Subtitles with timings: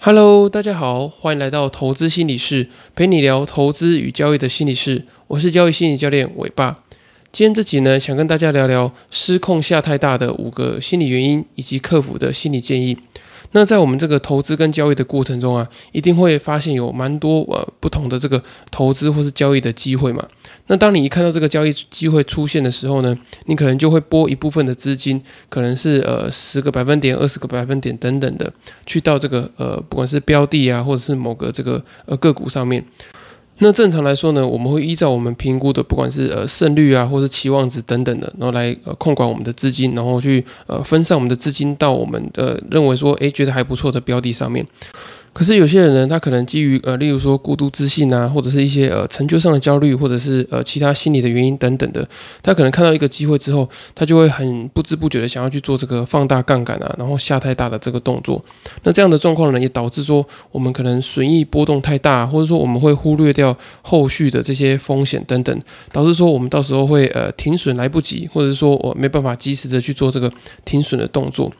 [0.00, 5.04] Hello，大家好，欢迎来到投资心理室，陪你聊投资与交易的心理室。
[5.26, 6.84] 我是交易心理教练伟爸。
[7.32, 12.96] 今天这集呢，想跟大家聊聊失控下太大的五个心理原因，以及克服的心理建议。
[13.52, 20.26] 那在我们这个投资跟交易的过程中啊，一定会发现有蛮多呃不同的这个投资或是交易的机会嘛。
[20.66, 23.16] 那当你一看到这个交易机会出现的时候呢，
[23.46, 28.52] 你可能就会拨一部分的资金，可能是呃十个百分点、二十个百分点等等的，
[28.84, 32.84] 去到这个呃不管是标的啊，或者是某个这个呃个股上面。
[33.60, 44.66] 那正常来说呢，我们会依照我们评估的，不管是呃胜率啊，或是期望值等等的，然后来呃控管我们的资金，然后去呃分散我们的资金到我们的认为说诶觉得还不错的标的上面。
[45.38, 52.04] 可是有些人呢，他可能基于呃，例如说过度自信啊，或者是一些呃成就上的焦虑，或者是呃其他心理的原因等等的，
[52.42, 58.44] 他可能看到一个机会之后，他就会很不知不觉的想要去做这个放大杠杆啊，然后下太大的这个动作。
[58.82, 65.56] 那这样的状况呢，也导致说我们可能损益波动太大，或者说我们会忽略掉后续的这些风险等等，
[65.92, 70.28] 导致说我们到时候会呃停损来不及，或者是说我没办法及时的去做这个
[70.64, 71.52] 停损的动作。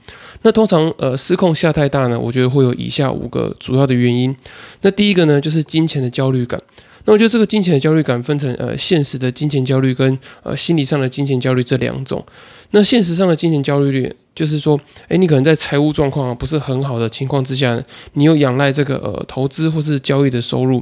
[0.42, 4.34] 那通常呃失控下太大呢，我觉得会有以下五个主要的原因。
[4.80, 6.58] 那第一个呢，就是金钱的焦虑感。
[7.04, 12.24] 那我觉得这个金钱的焦虑感分成呃现实的金钱焦虑跟呃心理上的金钱焦虑这两种。
[12.70, 14.14] 那现实上的金钱焦虑率。
[14.34, 17.76] 就是说，哎，你可能在财务状况不是很好的情况之下，
[18.12, 20.80] 你又仰赖这个呃投资或是交易的收入。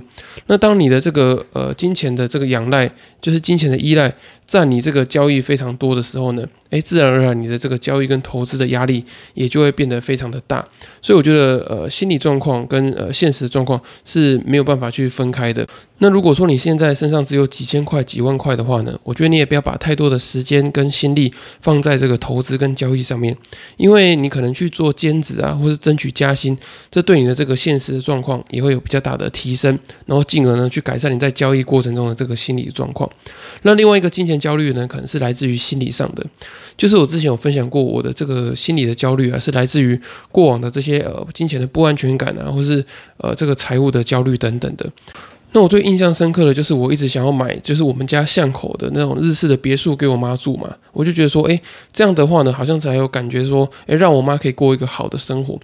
[0.48, 2.86] 那当你的这个呃金钱的这个仰赖，
[3.18, 4.14] 就是金钱的依赖
[4.46, 10.62] 占你这个交易非常多的时候呢，哎，自然而然你的这个交易跟投资的压力也就会变得非常的大。
[11.00, 15.66] 所以我觉得呃心理状况跟呃现实状况是没有办法去分开的。
[16.00, 23.36] 那如果说你现在身上只有几千块、几万块的话呢，我觉得你也不要把太多的时间跟心力放在这个投资跟交易上面。
[23.76, 26.56] 因为你可能去做兼职啊，或是争取加薪，
[26.90, 33.10] 这对你的这个现实的状况也会有比较大的提升，然后进而呢去改善你在交易过程中的这个心理状况。
[33.62, 36.24] 那另外一个金钱焦虑呢，可能是来自于心理上的，
[36.76, 40.00] 就是我之前有分享过我的这个心理的焦虑啊，是来自于
[40.30, 42.84] 过往的这些呃金钱的不安全感啊，或是
[43.18, 44.86] 呃这个财务的焦虑等等的。
[45.52, 50.68] 那我最印象深刻的就是我一直想要买，就是我们家巷口的那种日式的别墅给我妈住嘛。
[50.96, 51.60] 我就觉得说，哎，
[51.92, 55.58] 这样的话呢，好像才有感觉说，哎，让我妈可以过一个好的生活。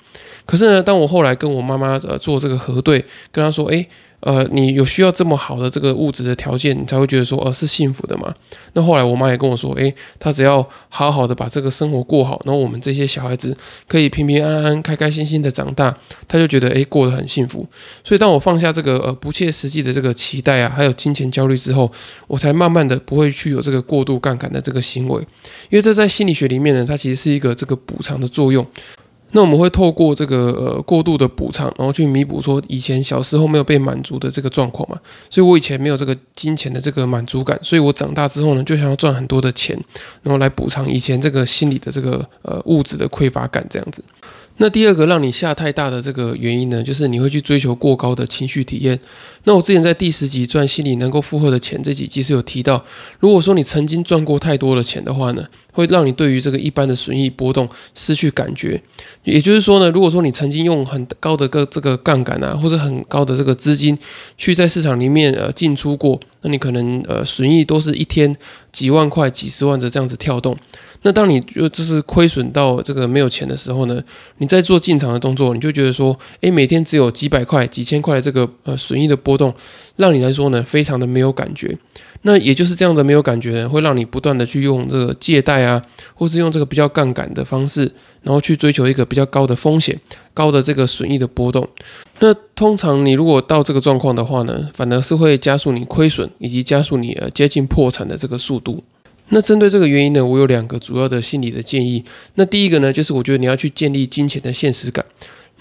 [0.44, 3.86] 可是呢，当我后来跟我妈妈呃做这个核对，跟她说，哎。
[4.22, 8.32] 呃，你有需要这么好的这个物质的条件，你才会觉得说，呃，是幸福的嘛？
[8.74, 13.56] 那后来我妈也跟我说，诶，她只要好好的把这个生活过好，然后我们这些小孩子
[13.88, 15.92] 可以平平安安、开开心心的长大，
[16.28, 17.66] 她就觉得，诶，过得很幸福。
[18.04, 21.90] 所以，当我放下这个呃不切实际的这个期待啊，还有金钱焦虑之后，
[22.28, 25.21] 我才慢慢的不会去有这个过度杠杆的这个行为，
[25.70, 28.66] 因为这在心理学里面呢，它其实是一个这个补偿的作用。
[29.34, 35.00] 那我们会透过这个呃过度的补偿，然后去弥补说以前小时候没有被满足的这个状况嘛。
[35.30, 39.74] 所以我以前没有这个金钱的这个满足感，所以我长大之后呢，就想要赚很多的钱，
[40.22, 44.04] 然后来补偿以前这个心理的这个呃物质的匮乏感这样子。
[44.62, 48.96] 那第二个让你下太大的这个原因呢，就是你会去追求过高的情绪体验。
[49.42, 52.84] 那我之前在第十集赚心里能够负荷的钱这几集是有提到，
[53.18, 58.80] 如果说你曾经赚过太多的钱的话呢，会让你对于这个一般的损益波动失去感觉。
[59.24, 63.98] 也就是说呢，如果说你曾经用很高的个这个杠杆啊，或者很高的这个资金
[64.38, 68.32] 去在市场里面呃进出过，那你可能呃损益都是一天
[68.70, 70.56] 几万块、几十万的这样子跳动。
[71.04, 74.00] 那当你就就是亏损到这个没有钱的时候呢，
[74.38, 79.52] 你在做进场的动作，你就觉得说，诶，每天只有几百块、几千块的这个呃损益的波动，
[79.96, 81.76] 让你来说呢，非常的没有感觉。
[82.24, 85.82] 那也就是这样的没有感觉呢，会让你不断的去用这个借贷啊，
[86.14, 87.90] 或是用这个比较杠杆的方式，
[88.22, 90.00] 然后去追求一个比较高的风险、
[90.32, 91.68] 高的这个损益的波动。
[92.20, 98.84] 那通常你如果到这个状况的话呢，反而是会加速你亏损以及加速你呃接近破产的这个速度。
[99.28, 102.04] 那针对这个原因呢，我有两个主要的心理的建议。
[102.34, 105.04] 那第一个呢，就是我觉得你要去建立金钱的现实感。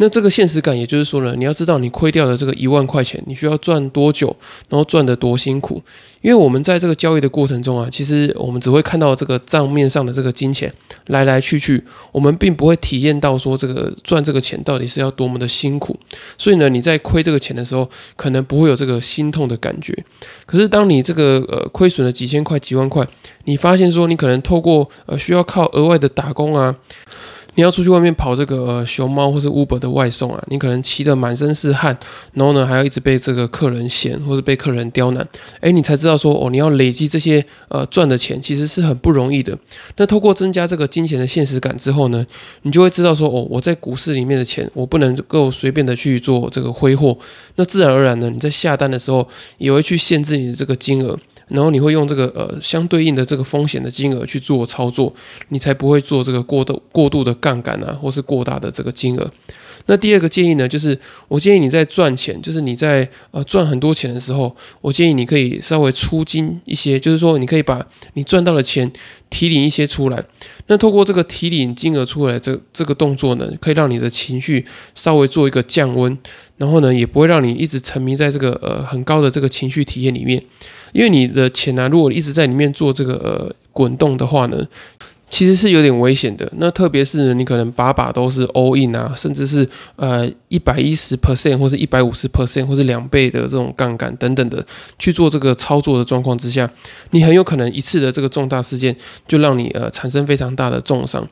[0.01, 4.35] 那这个现实感，也就是说呢，你要知道你亏掉的这个一万块钱，你需要赚多久，
[4.67, 5.79] 然后赚得多辛苦。
[6.21, 10.71] 因为我们在这个交易的过程中啊，其实我们只会看到这个账面上的这个金钱
[11.07, 15.95] 来来去去，我们并不会体验到说这个赚这个钱到底是要多么的辛苦。
[16.35, 19.95] 所以呢，你在亏这个钱的时候，可能不会有这个心痛的感觉。
[20.47, 23.07] 可是当你这个呃亏损了几千块、几万块，
[23.45, 26.75] 你发现说你可能透过呃需要靠额外的打工啊。
[27.55, 31.97] 你要出去外面跑这个熊猫或是 Uber 的外送啊，你可能骑得满身是汗，
[32.33, 35.27] 然后呢还要一直被这个客人嫌或者被客人刁难，
[35.59, 39.57] 哎，你才知道说哦，你要累积这些呃赚的钱其实是很不容易的。
[39.97, 42.25] 那透过增加这个金钱的现实感之后呢，
[42.61, 47.17] 你就会知道说哦，我在股市里面的钱我不能够随便的去做这个挥霍，
[47.55, 49.27] 那自然而然呢，你在下单的时候
[49.57, 51.19] 也会去限制你的这个金额。
[51.51, 55.13] 然后你会用这个呃相对应的这个风险的金额去做操作，
[55.49, 59.31] 你才不会做这个过度过度的杠杆啊，或是过大的这个金额。
[59.91, 60.97] 那第二个建议呢，就是
[61.27, 68.89] 我建议你在赚钱，就是你在呃赚很多钱的时候，我建议你可以稍微出金一些，就是说你可以把你赚到的钱
[69.29, 70.23] 提领一些出来。
[70.67, 74.65] 那透过这个提领金额出来这这个动作呢，可以让你的情绪
[74.95, 76.17] 稍微做一个降温，
[76.55, 80.41] 然后呢，也不会让你一直沉迷在这个呃很高的这个情绪体验里面。
[80.93, 84.65] 因为你的钱呢，如果一直在里面做这个呃滚动的话呢。
[85.31, 94.63] 其实是有点危险的，那特别是你可能把把都是 all in 啊，甚至是呃一百一十 percent 或是一百五十 percent 或是两倍的这种杠杆等等的
[94.99, 96.69] 去做这个操作的状况之下，
[97.11, 98.93] 你很有可能一次的这个重大事件
[99.25, 101.25] 就让你呃产生非常大的重伤。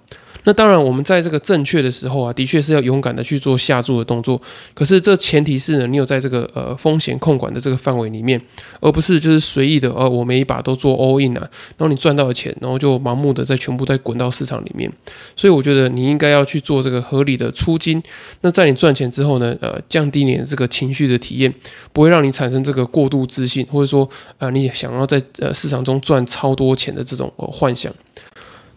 [0.46, 4.42] 那当然，我们在这个正确的时候啊，的确是要勇敢的去做下注的动作。
[4.74, 8.42] 可是这前提是呢，你有在这个呃风险控管的这个范围里面，
[8.80, 11.42] 而不是就是随意的呃，我每一把都做 all in 啊，
[11.78, 14.92] 然后你赚到的钱，然后就盲目的再全部再滚到市场里面。
[15.36, 18.02] 所以我觉得你应该要去做这个合理的出金。
[18.42, 21.54] 那在你赚钱之后呢，呃，降低你的这个情绪的体验，
[21.92, 27.94] 不会让你产生这个过度自信，或者说呃，你想要在呃市场中赚超多钱的这种呃幻想。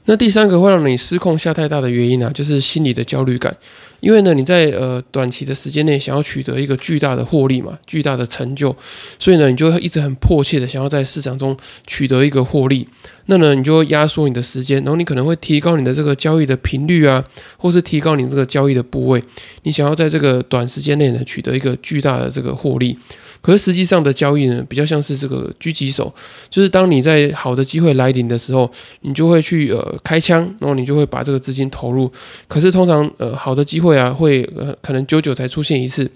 [0.04, 3.56] 那第三个会让你失控下太大的原因呢，就是心理的焦虑感。
[4.02, 8.76] 因为呢，你在呃短期的时间内想要取得一个巨大的获利嘛，巨大的成就，
[9.16, 11.56] 所以呢，你就会一直很迫切的想要在市场中
[11.86, 12.88] 取得一个获利。
[13.26, 17.24] 那呢，你就会压缩你的时间，然后你可能会提高你的这个交易的频率啊，
[17.56, 19.22] 或是提高你这个交易的部位。
[19.62, 22.98] 你想要在这个短时间内呢取得一个巨大的这个获利。
[23.40, 26.12] 可是实际上的交易呢，比较像是这个狙击手，
[26.48, 28.70] 就是当你在好的机会来临的时候，
[29.00, 32.10] 你就会去呃开枪，然后你就会把这个资金投入。
[32.46, 36.10] 可是通常呃好的机会啊，会呃可能久久才出现一次，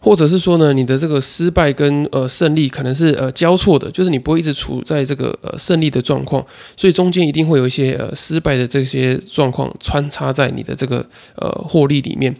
[0.00, 6.44] 或者是说呢，你的这个失败跟呃胜利可能是呃交错的，就是你不会一直处在这个呃胜利的状况，
[6.76, 11.04] 所以中间一定会有一些呃失败的这些状况穿插在你的这个
[11.36, 12.34] 呃获利里面。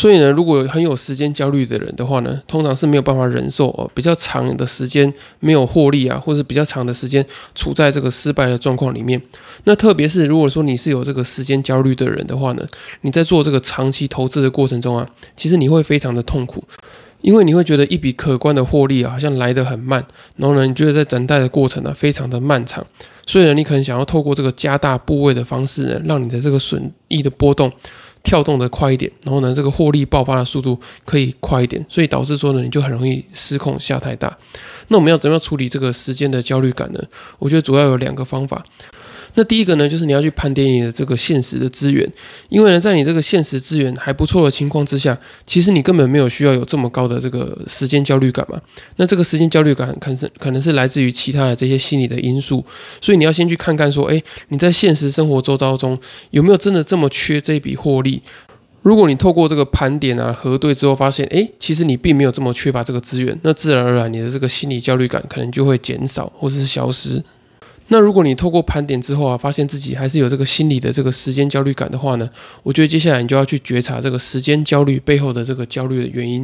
[0.00, 7.22] 所以呢，如果很有时间焦虑的人的话呢，通常是没有办法忍受哦比较长的时间没有获利啊，或者比较长的时间
[7.54, 9.20] 处在这个失败的状况里面。
[9.64, 12.66] 那特别是如果说你是有这个时间焦虑的人的话呢，
[13.02, 15.06] 你在做这个长期投资的过程中啊，
[15.36, 16.64] 其实你会非常的痛苦，
[17.20, 20.02] 因为你会觉得一笔可观的获利啊，好像来得很慢，
[20.36, 22.82] 然后呢，你觉得在等待的过程呢，非常的漫长。
[23.26, 27.70] 所以呢，你可能想要透过这个加大部位的方式呢，让你的这个损益的波动。
[28.22, 34.36] 跳动的快一点，然后呢，这个获利爆发的速度可以快一点，所以导致说呢，你就很容易失控下太大。
[34.88, 37.00] 那我们要怎么样处理这个时间的焦虑感呢？
[37.38, 38.64] 我觉得主要有两个方法。
[39.34, 42.10] 那第一个呢，就是你要去盘点你的这个现实的资源，
[42.48, 45.16] 因为呢，在你这个现实资源还不错的情况之下，
[45.46, 48.60] 其实你根本没有需要有这么高的这个时间焦虑感嘛。
[48.96, 52.64] 那这个时间焦虑感可能是可能是来自于其他的这些心理的因素，
[53.00, 55.98] 所以你要先去看看说，哎，你在现实生活周遭中
[56.30, 58.22] 有没有真的这么缺这笔获利？
[58.82, 67.22] 如果你透过这个盘点啊核对之后发现，哎，其实你并没有这么缺乏这个资源，那自然而然你的这个心理焦虑感可能就会减少或者是消失。
[67.92, 72.30] 那如果你透过盘点之后啊，发现自己还是有这个心理的这个时间焦虑感的话呢，
[72.62, 76.40] 我觉得接下来你就要去觉察这个时间焦虑背后的这个焦虑的原因，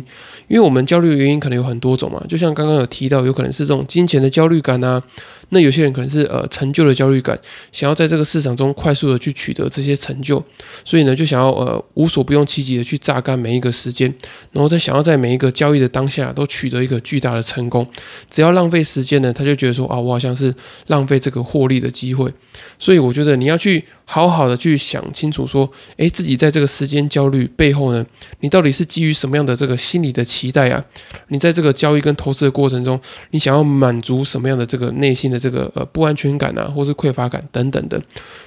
[0.48, 5.02] 因为我们焦虑的原因可能有很多种嘛，就像刚刚有提到，有可能是这种金钱的焦虑感啊。
[5.50, 7.38] 那有些人可能是呃成就的焦虑感，
[7.72, 10.42] 想要在这个市场中快速的去取得这些成就，
[10.84, 14.12] 所以呢就想要呃无所不用其极的去榨干每一个时间，
[14.52, 17.86] 然后再想要在每一个交易的当下都取得一个巨大的成功。
[18.30, 20.54] 只要浪费时间呢，他就觉得说啊我好像是
[20.88, 22.32] 浪费这个获利的机会。
[22.78, 23.84] 所以我觉得你要去。
[24.08, 28.06] 好好的去想清楚，说，诶，自己在这个时间焦虑背后呢，
[28.38, 30.82] 你到底是基于什么样的这个心理的期待啊？
[31.28, 32.98] 你在这个交易跟投资的过程中，
[33.32, 38.00] 你想要满足什么样的这个内心的这个呃不安全感啊，或是匮乏感等等的？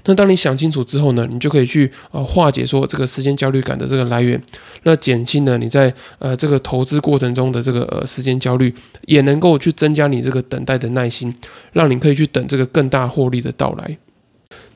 [0.06, 4.42] 那当你想清楚之后呢，你就可以去呃化解说这个时间焦虑感的这个来源，
[4.84, 8.74] 那减轻呢你在呃这个投资过程中的这个呃时间焦虑，
[9.08, 11.36] 也能够去增加你这个等待的耐心，
[11.74, 13.98] 让你可以去等这个更大获利的到来。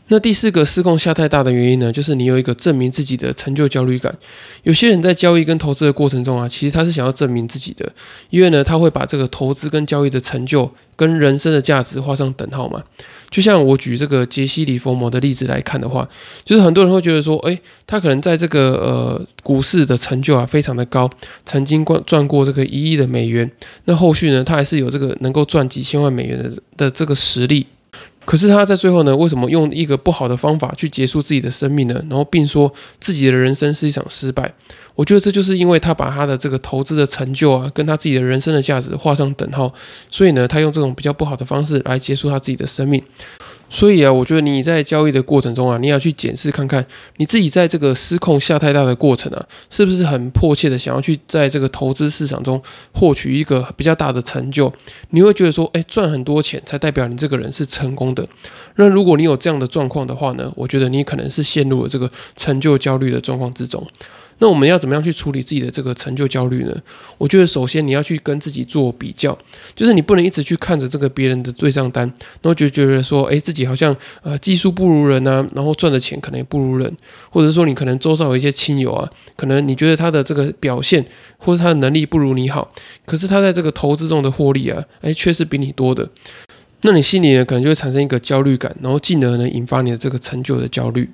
[0.10, 4.14] 那第四个失控下太大的原因呢，就是你有一个证明自己的成就焦虑感。
[4.64, 7.90] 有些人在交易跟投资的过程中啊，其实他是想要证明自己的，
[8.30, 12.84] 因为呢，他会把这个投资跟交易的成就跟人生的价值画上等号嘛。
[13.32, 16.08] 就像我举这个杰西·里佛摩的例子来看的话，
[16.44, 21.10] 就是很多人会觉得说，诶，他可能在这个呃股市的成就啊非常的高，
[21.46, 23.50] 曾经赚赚过这个一亿的美元，
[23.86, 27.66] 那后续呢，他还是有这个能够赚几千万美元的的这个实力。
[28.26, 31.96] 可是他在最后呢，为什么用一个不好的方法去结束自己的生命呢？
[32.10, 34.54] 然后并说自己的人生是一场失败。
[34.96, 39.74] 我觉得这就是因为他把他的这个投资的成就啊，跟他自己的人生的价值画上等号，
[40.12, 43.02] 所以呢，他用这种比较不好的方式来结束他自己的生命。
[43.74, 46.86] 所以啊，我觉得你在交易的过程中啊，你要去检视看看
[47.18, 52.62] 你自己在这个失控下太大的过程啊，是不是很迫切的想要去在这个投资市场中
[52.94, 54.72] 获取一个比较大的成就？
[55.10, 58.28] 你会觉得说，哎，赚很多钱才代表你这个人是成功的。
[58.76, 63.84] 那如果你有这样的状况的话呢，我觉得你可能是陷入了这个成就焦虑的状况之中。
[64.44, 66.76] 那我们要怎么样去处理自己的这个成就焦虑呢？
[67.18, 69.38] 我觉得首先你要去跟自己做比较，
[69.74, 72.06] 就是你不能一直去看着这个别人的对账单，
[72.42, 76.94] 然后就觉得说，哎，自己好像呃技术不如人啊，然后赚的钱可能也不如人，
[77.30, 81.06] 或者说你可能周遭有一些亲友啊，可能你觉得他的这个表现
[81.38, 82.70] 或者他的能力不如你好，
[83.06, 86.10] 可是他在这个投资中的获利啊，哎，却是比你多的，
[86.82, 91.10] 那你心里呢可能就会产生一个焦虑感，然后进而呢引发你的这个成就的焦虑。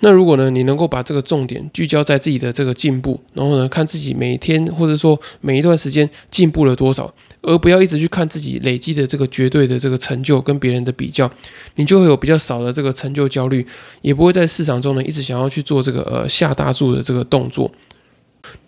[0.00, 11.30] 那如果呢，你能够把这个重点聚焦在自己的这个进步，然后呢，看自己每天或者说每一段时间进步了多少，而不要一直去看自己累积的这个绝对的这个成就跟别人的比较，
[11.76, 13.66] 你就会有比较少的这个成就焦虑，
[14.02, 17.70] 也不会在市场中呢一直想要去做这个呃下大注的这个动作。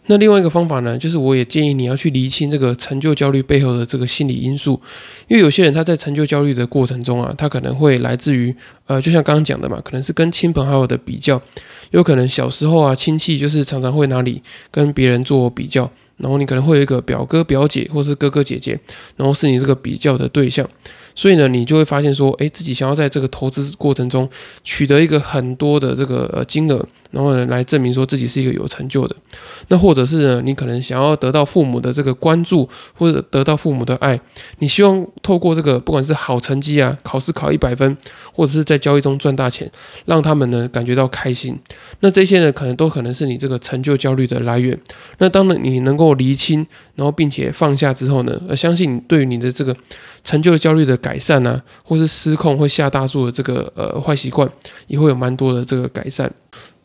[0.09, 4.81] 那另外一个方法呢，就是我也建议你要去厘清这个成就焦虑背后的这个心理因素，
[5.29, 8.55] 因为有些人他在成就焦虑的过程中啊，他可能会来自于
[8.87, 11.41] 呃，就像刚刚讲的嘛，可能是跟亲朋好友的比较，
[11.91, 18.81] 有可能小时候啊，亲戚就是常常会拿你跟别人做比较，然后你可能会有一个表哥表姐或是哥哥姐姐，
[19.17, 20.69] 然后是你这个比较的对象。
[21.15, 24.29] 所以呢，你就会发现说，诶，自己想要在这个投资过程中
[24.63, 29.17] 取得一个很多的这个呃金额，然后呢来证明说自己是一个有成就的。
[29.69, 34.19] 那或者是呢，你可能想要得到父母的这个关注，或者得到父母的爱，
[34.59, 37.97] 你希望透过这个不管是好成绩啊，考试考一百分，
[38.33, 39.71] 或者是在交易中赚大钱，
[40.07, 41.59] 让他们呢感觉到开心。
[42.01, 44.79] 那这些呢，可能都可能是你这个成就焦虑的来源。
[45.19, 49.77] 那当然你能够厘清，然后并且放下之后呢，呃，相信对于你的这个
[50.25, 54.49] 成就焦虑的改善呢，或是失控会下大注的这个呃坏习惯，
[54.87, 56.33] 也会有蛮多的这个改善。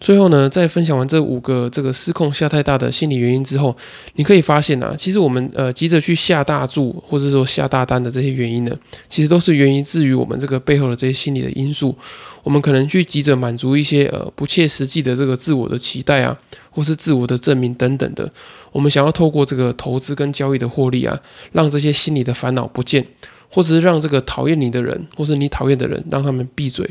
[0.04, 3.74] 最后呢，在分享完这五个这个失控下太大的心理原因之后，
[4.16, 11.96] 你可以发现啊，其实我们呃急着去下大注或者说下大单的这些原因呢，其实都是源于自于我们这个背后的这些心理的因素。
[12.44, 16.38] 我们可能去急着满足一些呃不切实际的这个自我的期待啊，
[16.70, 18.30] 或是自我的证明等等的，
[18.74, 21.18] 我们想要透过这个投资跟交易的获利啊，
[21.54, 23.06] 让这些心理的烦恼不见。
[23.54, 26.90] 或者是让这个讨厌你的人，或是你讨厌的人，让他们闭嘴。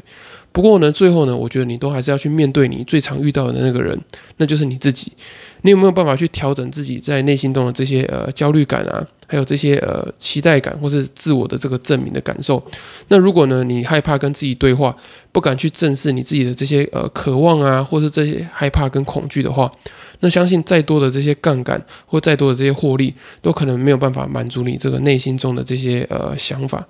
[0.52, 3.98] 不过呢，最后呢，我觉得你都还是要去面对你最常遇到的那个人，
[4.36, 5.10] 那就是你自己。
[5.62, 12.62] 你有没有办法去调整自己在内心中的这些呃焦虑感啊，还有这些呃期待感，或是自我的这个证明的感受？
[13.08, 14.94] 那如果呢，你害怕跟自己对话，
[15.32, 19.72] 不敢去正视你自己的这些呃渴望啊，或是这些害怕跟恐惧的话，
[20.22, 26.86] 那相信再多的这些杠杆或再多的这些获利，都可能没有办法满足你这个内心中的这些呃想法。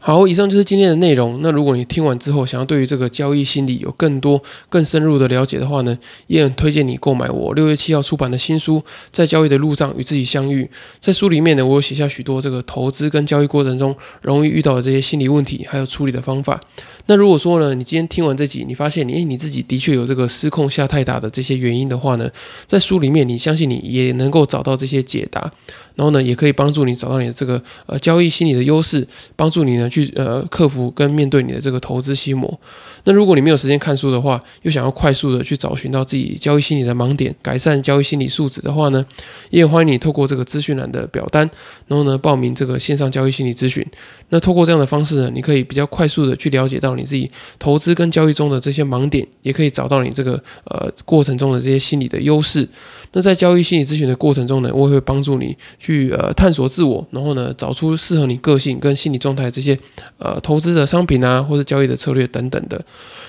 [0.00, 1.40] 好，以上就是今天的内容。
[1.42, 8.78] 那如果你听完之后，想要对于这个交易心理有更多、更深入的了解的话呢，也很推荐你购买我六月七号出版的新书
[9.10, 10.64] 《在交易的路上与自己相遇》。
[11.00, 16.58] 在书里面呢，我有写下许多这个投资跟交易过程中容易遇到的这些心理问题，还有处理的方法。
[17.06, 22.30] 那如果说呢，你今天听完这集，你发现你诶你自己的确有这个失控下太大的这些原因的话呢，
[22.66, 25.50] 在书里面你相信你也能够找到这些解答。
[25.94, 32.60] 然后呢，也可以帮助你找到你的这个呃交易心理的优势，帮助你呢去呃克服跟面对你的这个投资心魔。
[33.08, 39.02] 那如果你没有时间看书的话，又想要快速的去找寻到自己交易心理的盲点，改善交易心理素质的话呢，
[39.48, 41.48] 也欢迎你透过这个资讯栏的表单，
[41.86, 43.82] 然后呢报名这个线上交易心理咨询。
[44.28, 50.32] 那透过这样的方式呢，你可以比较快速的去了解到你自己投资跟交易中的这些盲点，也可以找到你这个
[50.64, 52.68] 呃过程中的这些心理的优势。
[53.12, 59.78] 那在交易心理咨询的过程中呢，我也会帮助你去呃探索自我，然后呢找出适合你个性跟心理状态这些
[60.18, 62.84] 呃投资的商品啊，或者交易的策略等等的。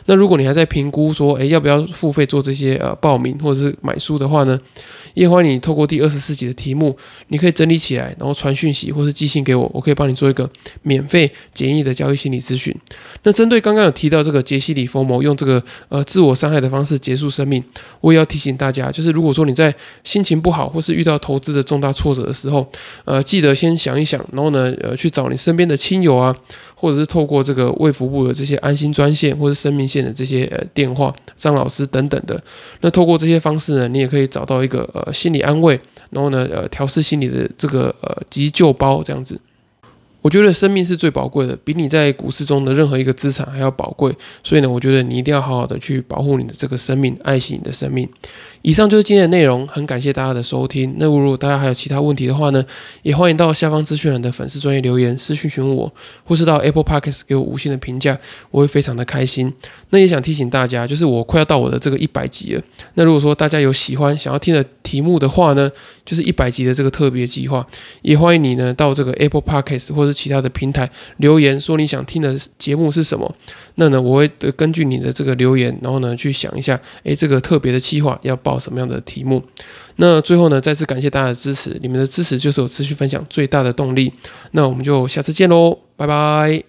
[0.06, 4.60] 那如果你还在评估说，诶要不要付费做这些呃报名或者是买书的话呢，
[5.14, 6.98] 也欢你透过第二十四集的题目，
[7.28, 10.50] 你可以整理起来，然后传讯息或是寄信给我，我可以帮你做一个
[10.82, 12.76] 免费简易的交易心理咨询。
[13.24, 17.64] 那针对刚刚有提到这个杰西·里佛摩用这个呃自我伤害的方式结束生命，
[18.02, 19.74] 我也要提醒大家，就是如果说你在
[20.04, 22.68] 心情不好或是遇到投资的重大挫折的时候，
[23.06, 26.36] 呃，记得先想一想，然后呢，呃，去找你身边的亲友啊，
[26.80, 32.42] 或者是透过这个卫福部的这些安心专线或者生命线的这些呃电话、张老师等等的，
[32.80, 35.78] 那透过这些方式呢，你也可以找到一个呃心理安慰，
[36.12, 39.38] 然后呢呃调试心理的这个呃急救包这样子。
[40.22, 44.14] 我觉得生命是最宝贵的，比你在股市中的任何一个资产还要宝贵。
[44.44, 48.08] 所以呢，我觉得你一定要好好的去保护你的这个生命，爱惜你的生命。
[48.62, 50.94] 以上就是今天的内容，很感谢大家的收听。
[50.98, 52.64] 那如果大家还有其他问题的话呢，
[53.04, 55.90] 也欢迎到下方资讯栏的粉丝专业留言私讯询我，
[56.26, 58.20] 或是到 Apple Podcast 给我五星的评价，
[58.52, 59.54] 我会非常的开心。
[59.92, 62.62] 那也想提醒大家，就是我快要到我的这个一百集了。
[62.96, 65.70] 那如果说大家有喜欢想要听的题目的话呢，
[66.04, 67.64] 就是一百集的这个特别计划，
[68.02, 73.36] 也欢迎你呢到这个 Apple Podcast 或者其他的平台留言，说你想听的节目是什么。
[73.76, 74.28] 那呢，我会
[74.58, 79.44] 根据你的这个留言，然后呢去想一下，诶，这个特别的计划要报什么样的题目。
[79.98, 84.12] 那最后呢，再次感谢大家的支持，你们的支持就是我持续分享最大的动力。
[84.54, 86.69] 那我们就下次见喽，拜拜。